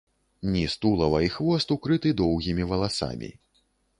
Ніз 0.53 0.73
тулава 0.85 1.19
і 1.25 1.29
хвост 1.35 1.75
укрыты 1.77 2.15
доўгімі 2.21 2.67
валасамі. 2.71 3.33